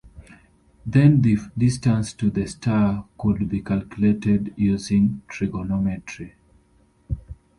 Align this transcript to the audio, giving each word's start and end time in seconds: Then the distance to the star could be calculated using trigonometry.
Then 0.83 1.21
the 1.21 1.37
distance 1.55 2.11
to 2.13 2.31
the 2.31 2.47
star 2.47 3.05
could 3.19 3.47
be 3.49 3.61
calculated 3.61 4.51
using 4.57 5.21
trigonometry. 5.27 6.33